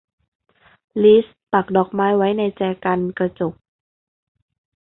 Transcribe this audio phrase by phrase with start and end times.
[1.03, 3.53] ลิซปักดอกไม้ไว้ในแจกันกระจก